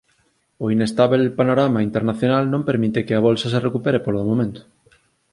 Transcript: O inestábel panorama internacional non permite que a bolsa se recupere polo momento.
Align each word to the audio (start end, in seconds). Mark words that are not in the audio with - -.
O 0.63 0.65
inestábel 0.75 1.23
panorama 1.39 1.79
internacional 1.87 2.43
non 2.53 2.67
permite 2.69 3.05
que 3.07 3.13
a 3.15 3.23
bolsa 3.27 3.47
se 3.53 3.63
recupere 3.67 3.99
polo 4.05 4.27
momento. 4.29 4.61